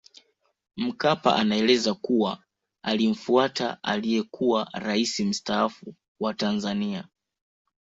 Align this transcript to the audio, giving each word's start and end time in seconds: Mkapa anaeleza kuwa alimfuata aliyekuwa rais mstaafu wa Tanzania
Mkapa 0.77 1.35
anaeleza 1.35 1.93
kuwa 1.93 2.43
alimfuata 2.83 3.83
aliyekuwa 3.83 4.69
rais 4.73 5.19
mstaafu 5.19 5.93
wa 6.19 6.33
Tanzania 6.33 7.07